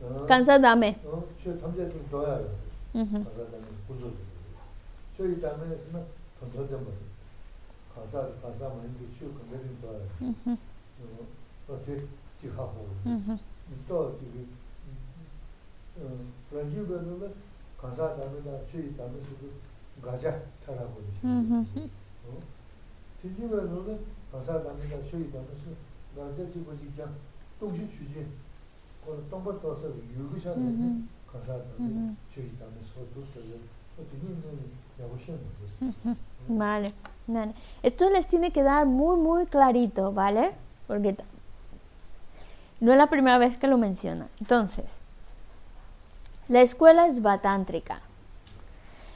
[0.00, 0.94] 어, Cansa dame.
[1.06, 2.44] 어, 추 탐제 좀 둬야 돼.
[2.94, 4.14] Ujú, 가사 담에 구조도.
[5.16, 6.04] 저희 담에서는
[6.40, 6.92] 던져져 버려.
[7.94, 8.06] 가
[11.66, 11.98] 사 가사 많이 추 건드린 둬야 돼.
[11.98, 12.06] ujú, 어, 어떻게
[12.40, 12.88] 지하고.
[13.04, 13.38] ujú.
[13.86, 14.46] 또 저기
[16.00, 16.18] 어,
[16.50, 17.34] 런지거는
[17.76, 19.50] 가사 담에다 추이 담에서도
[20.02, 21.66] 가자 타라고 Ujú.
[22.26, 22.38] 어?
[23.20, 23.98] 진지면은
[24.32, 25.70] 가사 담에다 추이 담에서
[26.16, 27.16] 가자 지고 지금
[27.60, 28.26] 동시 주지
[29.04, 31.02] 그 동버 떠서 유기샤는 Ujú.
[31.30, 32.14] 가사 담에 Ujú.
[32.30, 33.60] 추이 담에서 도서를
[33.98, 36.16] 어떻게 있는 야고 시험 됐어.
[36.48, 36.92] Vale,
[37.26, 37.52] vale.
[37.82, 40.54] Esto les tiene que dar muy, muy clarito, ¿vale?
[40.86, 41.24] Porque t-
[42.83, 44.27] no es la primera vez que lo menciona.
[44.41, 44.99] Entonces,
[46.49, 48.01] la escuela es batántrica.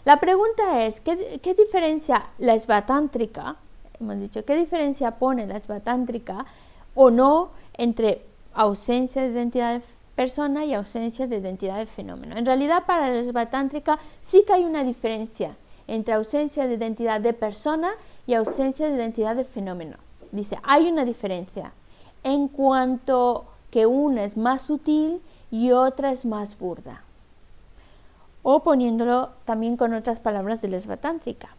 [0.05, 3.57] La pregunta es, ¿qué, qué diferencia la esbatántrica,
[3.99, 6.45] hemos dicho, qué diferencia pone la esbatántrica
[6.95, 9.81] o no entre ausencia de identidad de
[10.15, 12.37] persona y ausencia de identidad de fenómeno?
[12.37, 15.57] En realidad, para la esbatántrica sí que hay una diferencia
[15.87, 17.91] entre ausencia de identidad de persona
[18.25, 19.97] y ausencia de identidad de fenómeno.
[20.31, 21.73] Dice, hay una diferencia
[22.23, 27.03] en cuanto que una es más sutil y otra es más burda.
[28.43, 31.49] O poniéndolo también con otras palabras de la.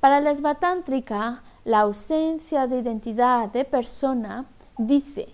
[0.00, 4.44] Para la esvatántrica, la ausencia de identidad de persona
[4.76, 5.28] dice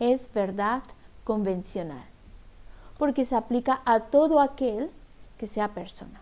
[0.00, 0.82] es verdad
[1.24, 2.04] convencional,
[2.98, 4.90] porque se aplica a todo aquel
[5.38, 6.20] que sea persona.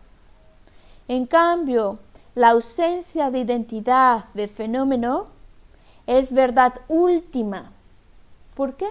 [1.08, 1.98] En cambio,
[2.34, 5.26] la ausencia de identidad de fenómeno
[6.06, 7.70] es verdad última.
[8.54, 8.88] ¿Por qué?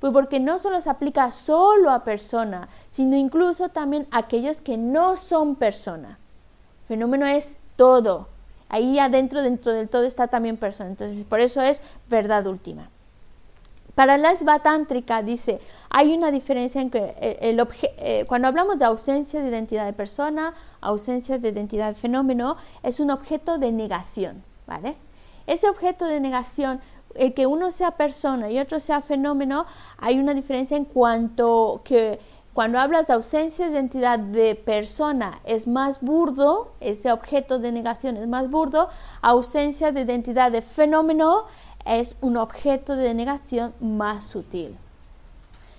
[0.00, 4.76] Pues porque no solo se aplica solo a persona, sino incluso también a aquellos que
[4.76, 6.18] no son persona.
[6.88, 8.28] Fenómeno es todo.
[8.70, 10.90] Ahí adentro, dentro del todo está también persona.
[10.90, 12.88] Entonces, por eso es verdad última.
[13.94, 17.62] Para la esvatántrica dice, hay una diferencia en que el,
[17.98, 23.00] eh, cuando hablamos de ausencia de identidad de persona, ausencia de identidad de fenómeno, es
[23.00, 24.96] un objeto de negación, ¿vale?
[25.46, 26.80] Ese objeto de negación,
[27.20, 29.66] el que uno sea persona y otro sea fenómeno,
[29.98, 32.18] hay una diferencia en cuanto que
[32.54, 38.16] cuando hablas de ausencia de identidad de persona es más burdo, ese objeto de negación
[38.16, 38.88] es más burdo,
[39.20, 41.44] ausencia de identidad de fenómeno
[41.84, 44.74] es un objeto de negación más sutil.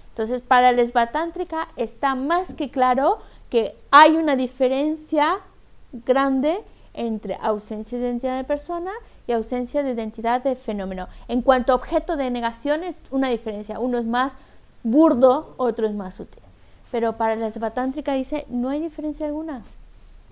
[0.09, 3.17] Entonces, para la esbatántrica está más que claro
[3.49, 5.39] que hay una diferencia
[5.91, 6.63] grande
[6.93, 8.91] entre ausencia de identidad de persona
[9.31, 11.07] ausencia de identidad de fenómeno.
[11.27, 14.37] En cuanto a objeto de negación es una diferencia, uno es más
[14.83, 16.41] burdo, otro es más sutil.
[16.91, 19.61] Pero para la esbatántrica dice, no hay diferencia alguna.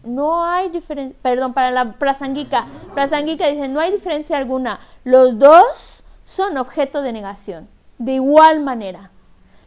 [0.03, 4.79] No hay diferencia, perdón, para la prasanguica, prasanguica dice, no hay diferencia alguna.
[5.03, 9.11] Los dos son objeto de negación, de igual manera.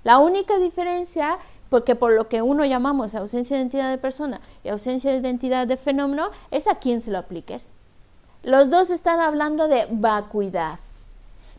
[0.04, 4.68] La única diferencia, porque por lo que uno llamamos ausencia de identidad de persona y
[4.68, 7.70] ausencia de identidad de fenómeno, es a quién se lo apliques.
[8.42, 10.78] Los dos están hablando de vacuidad.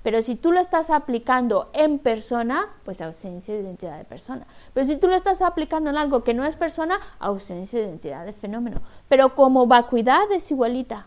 [0.04, 4.46] Pero si tú lo estás aplicando en persona, pues ausencia de identidad de persona.
[4.74, 8.26] Pero si tú lo estás aplicando en algo que no es persona, ausencia de identidad
[8.26, 8.82] de fenómeno.
[9.08, 11.06] Pero como vacuidad es igualita.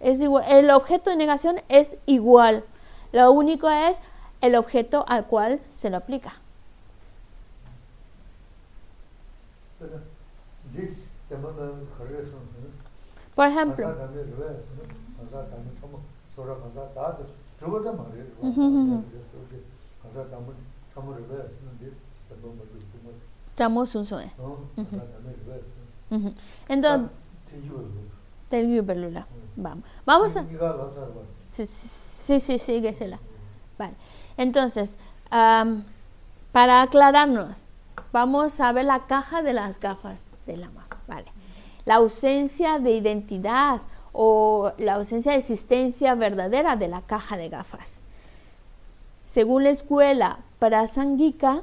[0.00, 2.64] Es igual, el objeto de negación es igual.
[3.12, 3.98] Lo único es
[4.40, 6.34] el objeto al cual se lo aplica.
[13.34, 13.94] Por ejemplo,
[26.68, 27.10] Entonces,
[29.56, 29.84] Vamos.
[30.04, 30.44] Vamos a.
[31.50, 33.18] Sí, sí, sí, síguesela.
[33.78, 33.94] Vale.
[34.36, 34.96] Entonces,
[35.30, 35.84] um,
[36.52, 37.62] para aclararnos,
[38.12, 40.96] vamos a ver la caja de las gafas de la mano.
[41.06, 41.26] Vale.
[41.84, 43.80] La ausencia de identidad
[44.14, 47.98] o la ausencia de existencia verdadera de la caja de gafas.
[49.26, 51.62] Según la escuela prasanguica,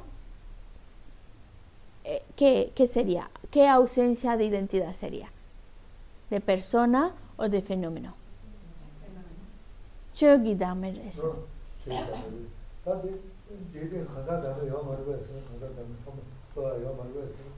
[2.04, 3.30] eh, ¿qué, ¿qué, sería?
[3.50, 5.30] ¿Qué ausencia de identidad sería?
[6.28, 8.14] ¿De persona o de fenómeno?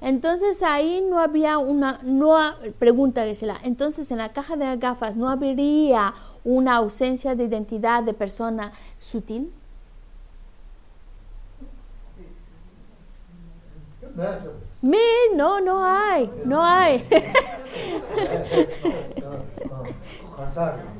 [0.00, 2.36] Entonces ahí no había una, no,
[2.78, 3.24] pregunta
[3.62, 6.14] entonces en la caja de gafas no habría
[6.44, 9.52] una ausencia de identidad de persona sutil.
[14.82, 14.98] Mi,
[15.34, 17.04] no, no hay, no hay.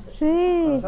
[0.09, 0.83] sí.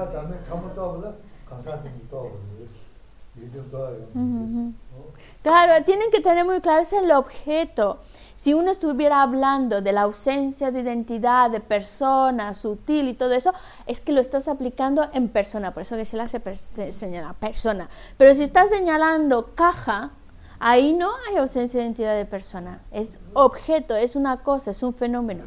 [5.46, 8.00] Claro, tienen que tener muy claro ese el objeto.
[8.34, 13.52] Si uno estuviera hablando de la ausencia de identidad, de persona, sutil y todo eso,
[13.86, 16.40] es que lo estás aplicando en persona, por eso que se le hace
[16.90, 17.88] señalar persona.
[18.18, 20.10] Pero si estás señalando caja,
[20.58, 24.94] ahí no hay ausencia de identidad de persona, es objeto, es una cosa, es un
[24.94, 25.44] fenómeno.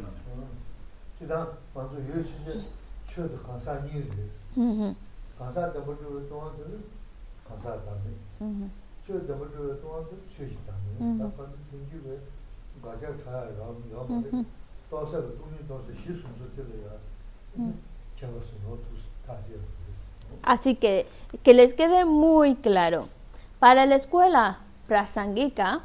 [20.43, 21.07] Así que
[21.43, 23.07] que les quede muy claro.
[23.59, 25.81] Para la escuela prasanguica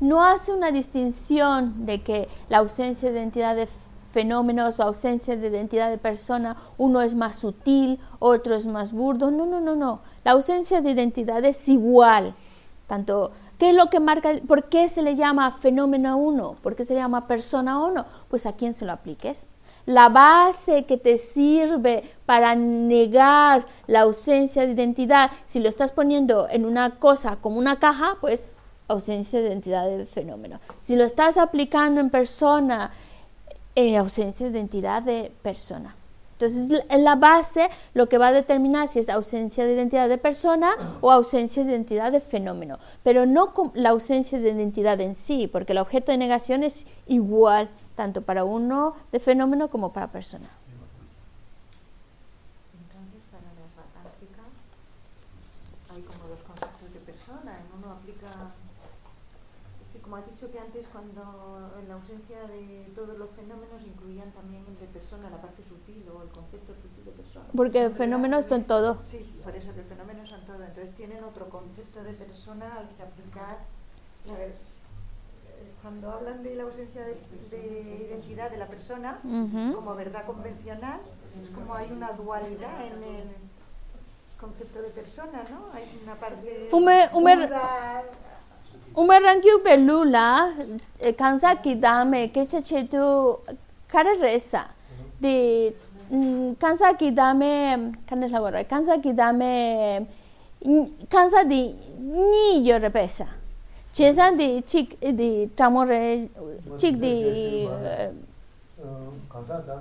[0.00, 3.68] no hace una distinción de que la ausencia de identidad de
[4.10, 9.30] fenómenos o ausencia de identidad de persona, uno es más sutil, otro es más burdo.
[9.30, 10.00] No, no, no, no.
[10.24, 12.34] La ausencia de identidad es igual.
[12.86, 14.32] Tanto, ¿qué es lo que marca?
[14.46, 16.56] ¿Por qué se le llama fenómeno uno?
[16.62, 18.04] ¿Por qué se le llama persona uno?
[18.28, 19.46] Pues a quién se lo apliques.
[19.86, 26.48] La base que te sirve para negar la ausencia de identidad, si lo estás poniendo
[26.50, 28.42] en una cosa como una caja, pues
[28.90, 30.60] ausencia de identidad de fenómeno.
[30.80, 32.90] Si lo estás aplicando en persona,
[33.74, 35.94] en ausencia de identidad de persona.
[36.32, 40.16] Entonces, en la base lo que va a determinar si es ausencia de identidad de
[40.16, 45.48] persona o ausencia de identidad de fenómeno, pero no la ausencia de identidad en sí,
[45.48, 50.48] porque el objeto de negación es igual tanto para uno de fenómeno como para persona.
[52.72, 54.42] Entonces, para la esbatántrica
[55.92, 57.60] hay como dos conceptos de persona.
[57.60, 58.56] En uno aplica,
[59.92, 64.32] sí, como has dicho que antes, cuando en la ausencia de todos los fenómenos incluían
[64.32, 67.39] también el de persona, la parte sutil o el concepto sutil de persona.
[67.56, 67.96] Porque ¿Verdad?
[67.96, 68.98] fenómenos son todo.
[69.04, 70.62] Sí, por eso que fenómenos son todo.
[70.64, 73.58] Entonces tienen otro concepto de persona al que aplicar.
[74.32, 77.16] A ver, eh, cuando hablan de la ausencia de,
[77.50, 79.74] de identidad de la persona, Ujú.
[79.74, 81.00] como verdad convencional,
[81.42, 83.28] es como hay una dualidad en el
[84.40, 85.72] concepto de persona, ¿no?
[85.74, 88.02] Hay una parte Ume- ume- duda,
[88.94, 90.52] Umarangyu belula
[91.16, 93.38] kansa kidame kecha chetu
[93.86, 94.68] kararesa
[95.20, 95.76] de
[96.58, 100.06] kansa ki dame kana la wara kansa ki dame
[101.08, 103.26] kansa di ni yo re pesa
[103.92, 106.28] chesan di chik di tamore
[106.78, 107.14] chik di
[109.30, 109.78] kansa da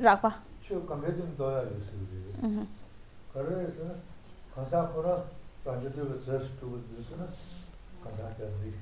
[0.00, 1.88] rakwa chu kange din do ya yus
[3.32, 3.84] kare se
[4.54, 5.24] kansa khora
[5.64, 7.26] ranje de zes tu zes na
[8.04, 8.72] kansa da zi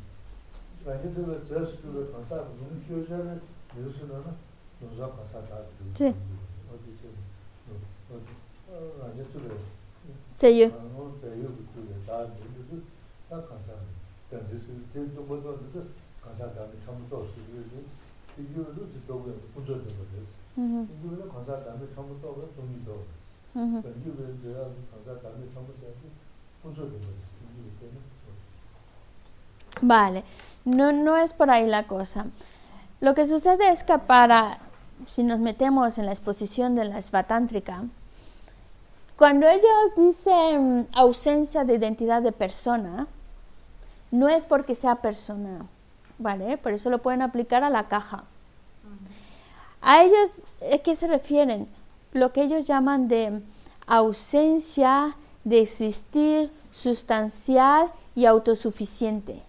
[0.84, 3.38] ranje de zes tu kansa bu ni chu je ne
[3.82, 4.18] yus na
[4.80, 5.62] no za kansa da
[5.94, 6.12] zi
[10.38, 10.70] 세유.
[29.80, 30.24] Vale,
[30.64, 32.26] no, no es por ahí la cosa.
[33.00, 34.58] Lo que sucede es que para
[35.07, 37.84] si nos metemos en la exposición de la esbatántrica,
[39.16, 43.07] cuando ellos dicen ausencia de identidad de persona,
[44.11, 45.66] no es porque sea persona,
[46.18, 46.57] ¿vale?
[46.57, 48.24] Por eso lo pueden aplicar a la caja.
[49.80, 50.40] A ellos,
[50.72, 51.68] ¿a qué se refieren?
[52.12, 53.42] Lo que ellos llaman de
[53.86, 59.42] ausencia de existir sustancial y autosuficiente.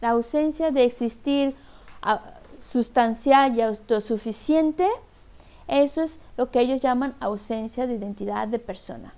[0.00, 1.54] La ausencia de existir
[2.70, 4.86] sustancial y autosuficiente,
[5.68, 9.14] eso es lo que ellos llaman ausencia de identidad de persona.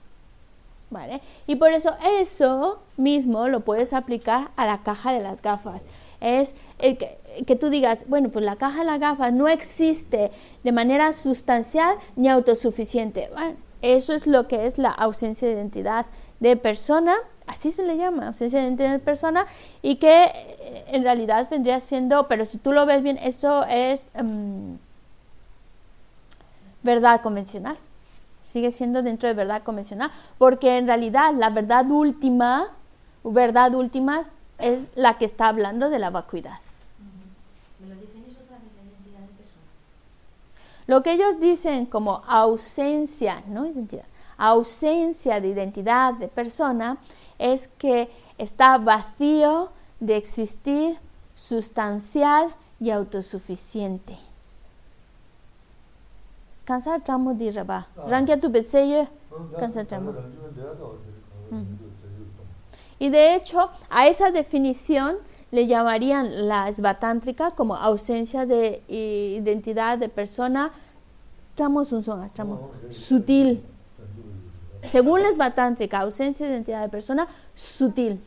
[0.91, 1.21] ¿Vale?
[1.47, 5.83] Y por eso eso mismo lo puedes aplicar a la caja de las gafas.
[6.21, 10.33] Es que, que tú digas, bueno, pues la caja de las gafas no existe
[10.65, 13.31] de manera sustancial ni autosuficiente.
[13.33, 16.07] Bueno, eso es lo que es la ausencia de identidad
[16.41, 17.17] de persona,
[17.51, 19.47] así se le llama, ausencia de identidad de persona,
[19.83, 24.11] y que eh, en realidad vendría siendo, pero si tú lo ves bien, eso es
[24.15, 24.75] mm,
[26.83, 27.77] verdad convencional
[28.51, 32.69] sigue siendo dentro de verdad convencional, porque en realidad la verdad última,
[33.23, 34.23] verdad última
[34.59, 36.59] es la que está hablando de la vacuidad.
[37.79, 39.65] ¿Me lo definís otra vez la identidad de persona?
[40.87, 46.97] Lo que ellos dicen como ausencia, no identidad, ausencia de identidad de persona
[47.41, 50.99] es que está vacío de existir
[51.35, 54.17] sustancial y autosuficiente.
[56.65, 57.89] Cansa tramo di raba.
[58.07, 59.09] Rangia tu beseyo
[59.89, 60.15] tramo.
[62.99, 65.17] Y de hecho, a esa definición
[65.51, 70.71] le llamarían la esbatántrica como ausencia de identidad de persona,
[71.55, 73.65] tramos un son, tramo, sutil.
[74.85, 78.21] Según la esvatántrica, ausencia de identidad de persona sutil.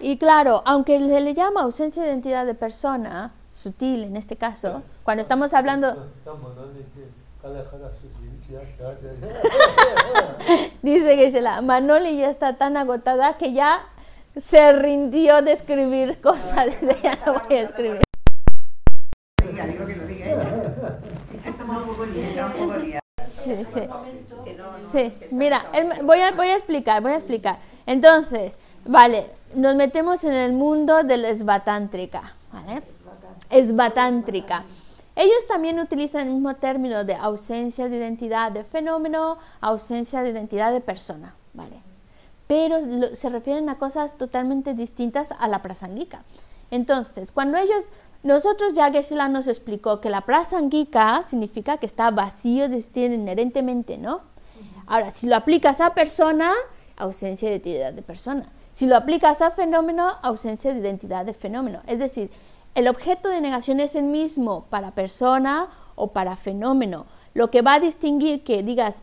[0.00, 4.82] Y claro, aunque se le llama ausencia de identidad de persona, sutil en este caso,
[5.04, 5.92] cuando estamos hablando...
[10.82, 13.80] Dice Geshe-la, Manoli ya está tan agotada que ya
[14.36, 16.68] se rindió de escribir cosas,
[17.02, 18.02] ya no voy a escribir.
[25.30, 25.66] Mira,
[26.02, 27.58] voy, a, voy a explicar, voy a explicar.
[27.86, 32.82] Entonces, vale, nos metemos en el mundo de la esbatántrica, ¿vale?
[33.50, 34.64] Esbatántrica.
[35.14, 40.72] Ellos también utilizan el mismo término de ausencia de identidad de fenómeno, ausencia de identidad
[40.72, 41.76] de persona, ¿vale?
[42.48, 46.22] pero lo- se refieren a cosas totalmente distintas a la prasangika.
[46.70, 47.84] Entonces, cuando ellos,
[48.22, 53.98] nosotros ya Geshe-la nos explicó que la prasangika significa que está vacío de existir inherentemente,
[53.98, 54.20] ¿no?
[54.86, 56.52] Ahora, si lo aplicas a persona,
[56.96, 58.46] ausencia de identidad de persona.
[58.76, 61.80] Si lo aplicas a fenómeno, ausencia de identidad de fenómeno.
[61.86, 62.30] Es decir,
[62.74, 67.06] el objeto de negación es el mismo para persona o para fenómeno.
[67.32, 69.02] Lo que va a distinguir que digas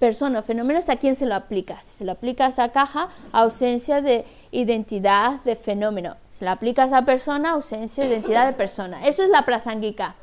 [0.00, 1.84] persona o fenómeno es a quién se lo aplicas.
[1.84, 6.16] Si se lo aplicas a caja, ausencia de identidad de fenómeno.
[6.36, 9.06] Si lo aplicas a persona, ausencia de identidad de persona.
[9.06, 10.16] Eso es la prasangika.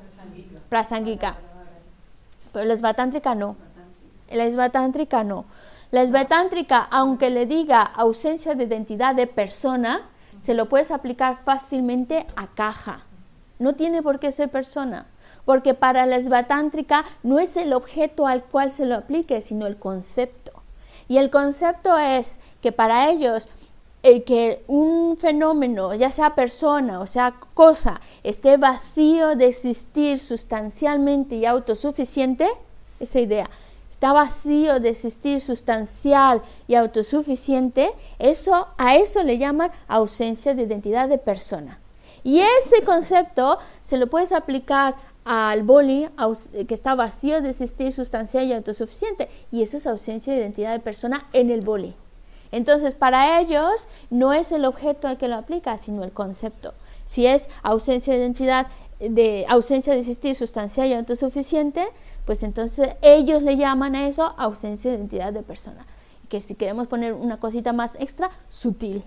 [0.67, 1.37] Prasangika.
[2.51, 3.55] Pero la esvatántrica no.
[4.29, 5.45] La esvatántrica no.
[5.91, 10.07] La esvatántrica, aunque le diga ausencia de identidad de persona,
[10.39, 13.05] se lo puedes aplicar fácilmente a caja.
[13.57, 15.07] No tiene por qué ser persona,
[15.45, 19.77] porque para la esvatántrica no es el objeto al cual se lo aplique, sino el
[19.77, 20.51] concepto.
[21.07, 23.49] Y el concepto es que para ellos
[24.03, 31.35] el que un fenómeno, ya sea persona o sea cosa, esté vacío de existir sustancialmente
[31.35, 32.47] y autosuficiente,
[32.99, 33.49] esa idea,
[33.99, 41.09] está vacío de existir sustancial y autosuficiente, eso, a eso le llaman ausencia de identidad
[41.09, 41.79] de persona.
[42.23, 44.95] Y ese concepto se lo puedes aplicar
[45.25, 50.31] al boli aus- que está vacío de existir sustancial y autosuficiente, y eso es ausencia
[50.31, 51.93] de identidad de persona en el boli.
[52.53, 56.73] Entonces, para ellos no es el objeto al que lo aplica, sino el concepto.
[57.05, 58.67] Si es ausencia de identidad,
[59.01, 61.85] de ausencia de existir sustancial y autosuficiente,
[62.29, 65.83] pues entonces ellos le llaman a eso ausencia de identidad de persona.
[66.29, 69.01] Que si queremos poner una cosita más extra, sutil.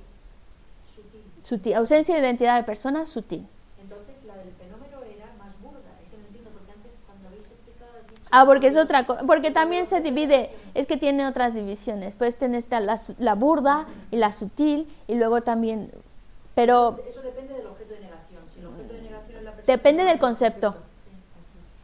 [1.41, 1.75] Sutil.
[1.75, 3.47] Ausencia de identidad de persona, sutil.
[3.81, 5.79] Entonces la del fenómeno era más burda.
[6.03, 7.93] Es que no entiendo porque antes cuando habéis explicado
[8.33, 12.17] Ah, porque es otra cosa, porque también se divide, es que tiene otras divisiones.
[12.17, 15.93] Puedes tener esta, la, la burda y la sutil, y luego también,
[16.57, 18.43] pero Eso depende del objeto de negación.
[18.53, 19.73] Si el objeto de negación es la persona.
[19.77, 20.75] depende del concepto.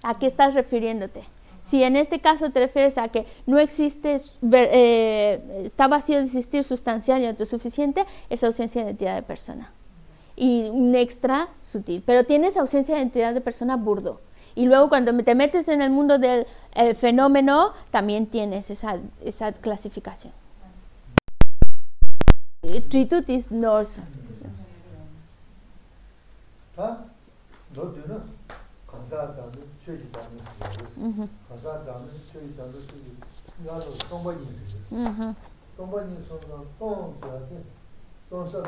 [0.02, 1.24] ¿A qué estás refiriéndote?
[1.62, 4.20] Si en este caso te refieres a que no existe,
[4.52, 9.70] eh, está vacío de existir sustancial y autosuficiente, es ausencia de identidad de persona.
[10.34, 12.02] Y un extra sutil.
[12.06, 14.20] Pero tienes ausencia de identidad de persona burdo.
[14.54, 19.52] Y luego cuando te metes en el mundo del el fenómeno, también tienes esa, esa
[19.52, 20.32] clasificación.
[22.88, 23.98] Tritutis nos...
[26.74, 27.04] 다
[29.87, 30.39] 너들은 감사하다는 최지다는
[30.97, 32.73] Ujú, 감사하다는 최지다는
[33.65, 34.39] 나도 동반이
[34.91, 35.35] ujú,
[35.77, 37.63] 동반이 손으로 똥한테
[38.29, 38.63] 똥서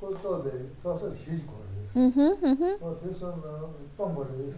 [0.00, 1.62] 꼴소에 떠서 시고
[1.94, 2.78] ujú, ujú.
[2.80, 4.54] 어 그래서 똥벌을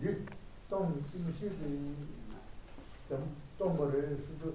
[0.00, 1.94] 네똥 심시기
[3.58, 4.54] 똥벌을 수도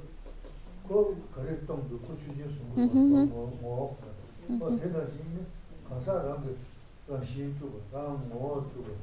[0.88, 2.46] 그 거래 똥도 고추진
[2.78, 3.30] 음흠.
[3.30, 3.98] 뭐뭐
[4.60, 5.46] 어 대단히
[5.88, 6.58] 감사하다는
[7.08, 8.96] 그 시주고 다음 뭐 주고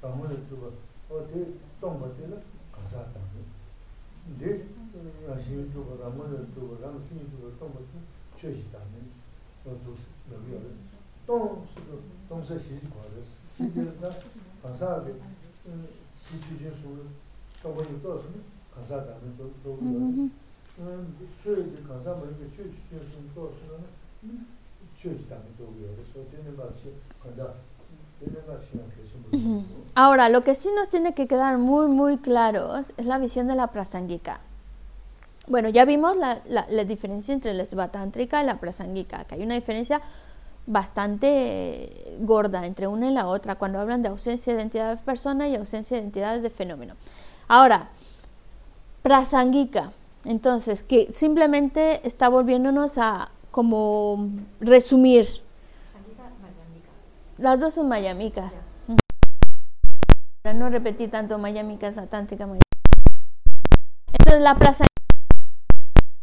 [0.00, 0.72] 다음을 주고
[1.10, 2.42] 어디 똥벌을
[2.72, 3.20] 감사하다
[4.38, 4.66] 네
[5.42, 7.82] 시주고 다음을 주고 다음 시주고 똥벌
[8.36, 9.10] 최시다는
[9.66, 9.94] 어두
[10.32, 10.58] 여기
[11.26, 11.66] 똥
[12.28, 14.10] 똥서 시지 과です시지가
[14.62, 15.14] 감사하게
[16.18, 17.06] 시주진 수
[17.62, 18.42] 똥벌이 떠서는
[18.74, 19.72] 감사하다는 또 또.
[19.74, 20.30] ujú.
[20.78, 23.84] 음, 최지 감사하면 이게 최주진 수 떠서는
[24.96, 27.54] 최지다는 또 그래서 되는 것이 간다.
[28.18, 29.66] 되는 것이 계신 분.
[29.99, 33.55] Ahora, lo que sí nos tiene que quedar muy, muy claros es la visión de
[33.55, 34.41] la prasangika.
[35.47, 39.41] Bueno, ya vimos la, la- la diferencia entre la svatántrica y la prasangika, que hay
[39.41, 39.99] una diferencia
[40.67, 45.47] bastante gorda entre una y la otra cuando hablan de ausencia de identidad de persona
[45.47, 46.93] y ausencia de identidades de fenómeno.
[47.47, 47.87] Ahora,
[49.01, 49.93] prasangika,
[50.25, 54.29] entonces, que simplemente está volviéndonos a como
[54.59, 55.25] resumir.
[57.39, 58.53] Las dos son mayamicas.
[60.53, 62.61] No repetir tanto Miami Casa Tántrica Miami.
[64.13, 64.85] Entonces la plaza...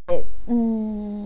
[0.09, 1.24] Eh, mm,